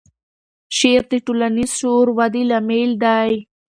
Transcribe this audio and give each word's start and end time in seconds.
شعر 0.77 1.03
د 1.11 1.13
ټولنیز 1.25 1.69
شعور 1.79 2.07
ودې 2.17 2.43
لامل 2.49 2.91
دی. 3.03 3.31